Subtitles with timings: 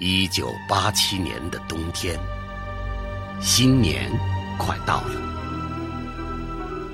[0.00, 2.16] 一九八七年的冬天，
[3.40, 4.08] 新年
[4.56, 5.10] 快到了。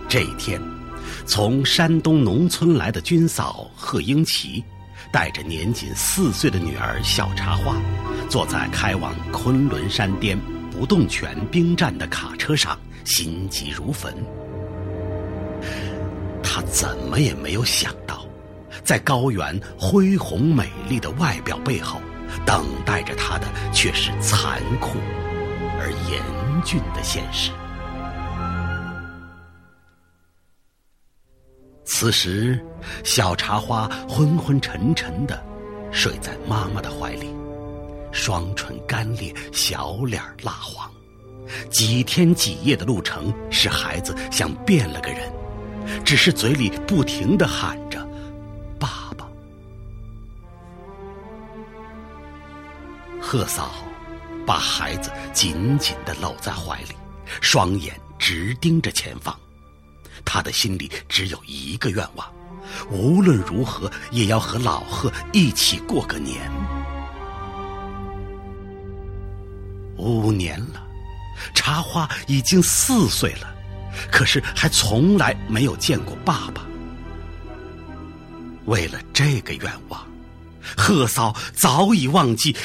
[0.09, 0.59] 这一天，
[1.27, 4.65] 从山东农村来的军嫂贺英奇，
[5.13, 7.77] 带着年仅四岁的女儿小茶花，
[8.31, 10.39] 坐在开往昆仑山巅
[10.71, 14.15] 不动泉兵站的卡车上，心急如焚。
[16.43, 18.25] 他怎么也没有想到，
[18.83, 22.01] 在高原恢宏美丽的外表背后。
[22.47, 24.99] 等待着他的却是残酷
[25.79, 26.23] 而严
[26.65, 27.51] 峻的现实。
[31.85, 32.59] 此时，
[33.05, 35.43] 小茶花昏昏沉沉的
[35.93, 37.33] 睡在妈妈的怀里，
[38.11, 40.91] 双唇干裂，小脸蜡黄。
[41.71, 45.31] 几天几夜的路程，使孩子像变了个人，
[46.05, 47.79] 只是嘴里不停的喊
[53.35, 53.73] 贺嫂
[54.47, 56.95] 把孩子紧紧的搂在怀里，
[57.41, 59.37] 双眼直盯着前方。
[60.25, 62.33] 他的心里只有一个愿望：
[62.93, 66.49] 无论如何也要和老贺一起过个年。
[69.97, 70.81] 五年了，
[71.57, 73.53] 茶花已经四岁了，
[74.13, 76.65] 可是还从来没有见过爸爸。
[78.67, 80.01] 为了这个愿望，
[80.77, 82.57] 贺嫂早已忘记。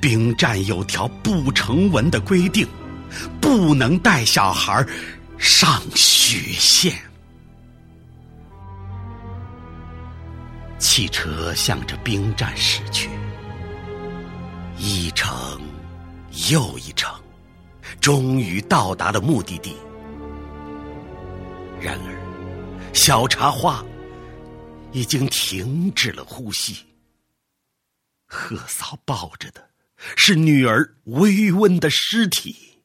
[0.00, 2.66] 兵站有条不成文的规定，
[3.40, 4.84] 不能带小孩
[5.38, 6.96] 上雪线。
[10.78, 13.10] 汽车向着兵站驶去，
[14.78, 15.60] 一程
[16.50, 17.12] 又一程，
[18.00, 19.76] 终于到达了目的地。
[21.78, 23.84] 然而，小茶花
[24.92, 26.76] 已经停止了呼吸。
[28.26, 29.68] 贺嫂抱着的。
[30.16, 32.82] 是女儿微温的尸体。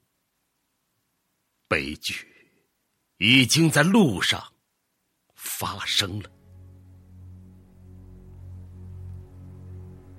[1.68, 2.28] 悲剧
[3.18, 4.44] 已经在路上
[5.34, 6.30] 发生了。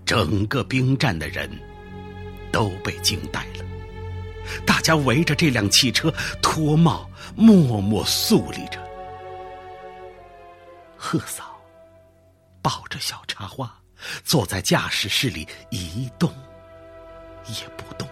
[0.04, 1.50] 整个兵站的人
[2.52, 3.64] 都被惊呆了，
[4.64, 8.80] 大家围着这辆汽车脱帽，默默肃立着。
[10.96, 11.60] 贺嫂
[12.62, 13.80] 抱着小插花，
[14.24, 16.32] 坐在驾驶室里一动。
[17.48, 18.08] 也不动。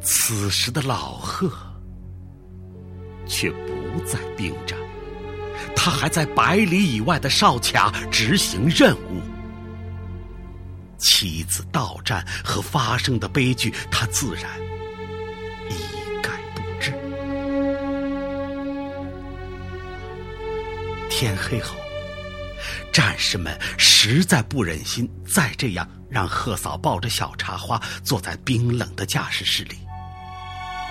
[0.00, 1.50] 此时的老贺
[3.26, 4.78] 却不在兵站，
[5.74, 9.20] 他还在百里以外的哨卡执行任务。
[10.98, 14.44] 妻子到站和发生的悲剧，他自然
[15.68, 16.92] 一概不知。
[21.10, 21.76] 天黑后。
[22.92, 29.78] 战士们实在不忍心再这样让贺嫂抱着小茶花坐在冰冷的驾驶室里，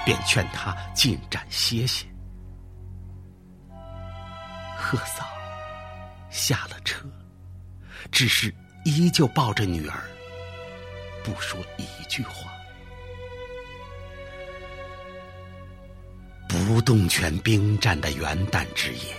[0.06, 2.06] 便劝她进站歇歇。
[4.78, 5.26] 贺嫂
[6.30, 7.08] 下了车，
[8.12, 8.54] 只是
[8.84, 10.04] 依旧抱着女儿，
[11.24, 12.52] 不说一句话。
[16.48, 19.16] 不动泉兵站的元旦之夜。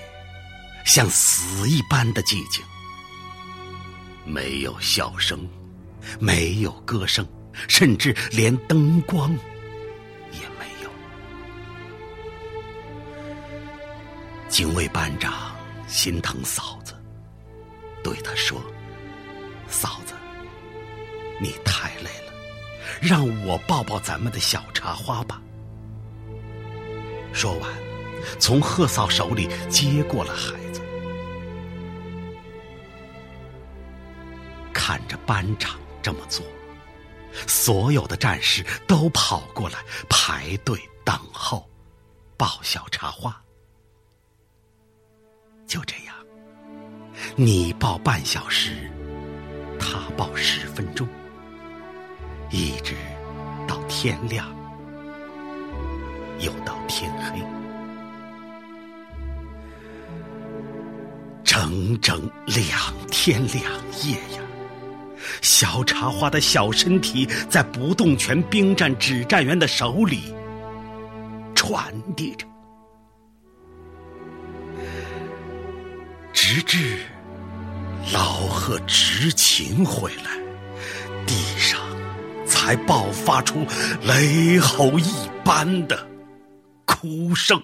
[0.85, 2.65] 像死一般的寂静，
[4.25, 5.45] 没有笑声，
[6.19, 7.27] 没有歌声，
[7.69, 9.31] 甚至连灯光
[10.33, 10.91] 也没有。
[14.49, 15.55] 警卫班长
[15.87, 16.95] 心疼嫂子，
[18.03, 18.61] 对他说
[19.69, 20.15] ：“嫂子，
[21.41, 22.33] 你太累了，
[23.01, 25.41] 让我抱抱咱们的小茶花吧。”
[27.33, 27.71] 说完，
[28.39, 30.81] 从贺嫂手里接过了孩子。
[34.73, 36.47] 看着班长这么做，
[37.49, 41.69] 所有的战士都跑过来排队等候，
[42.37, 43.43] 抱小茶花。
[45.67, 46.15] 就这样，
[47.35, 48.89] 你抱半小时，
[49.81, 51.09] 他抱十分钟，
[52.53, 52.95] 一直
[53.67, 54.49] 到天亮，
[56.39, 57.43] 又到天黑，
[61.43, 62.79] 整整两
[63.11, 63.65] 天两
[64.05, 64.46] 夜呀。
[65.43, 70.35] 小茶花的小身体在不动泉兵站指战员的手里
[71.55, 72.47] 传递着，
[76.33, 76.99] 直至
[78.13, 80.31] 老贺执勤回来，
[81.27, 81.81] 地上
[82.47, 83.67] 才爆发出
[84.03, 85.13] 雷吼一
[85.45, 86.07] 般的
[86.85, 87.61] 哭声。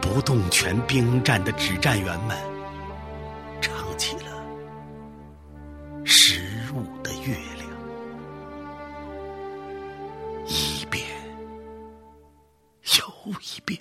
[0.00, 2.36] 不动全兵站的指战员们
[3.60, 4.44] 唱起了
[6.04, 6.40] 十
[6.74, 7.68] 五的月亮，
[10.46, 11.04] 一遍
[12.98, 13.80] 又一遍。